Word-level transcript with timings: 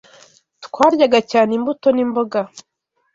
Twaryaga 0.65 1.19
cyane 1.31 1.51
imbuto 1.57 1.87
n’imboga 1.91 2.39